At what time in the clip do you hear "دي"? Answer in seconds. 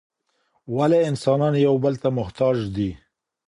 2.75-2.89